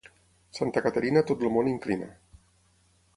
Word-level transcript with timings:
Santa 0.59 0.81
Caterina 0.85 1.23
tot 1.31 1.45
el 1.47 1.53
món 1.57 1.69
inclina. 1.75 2.09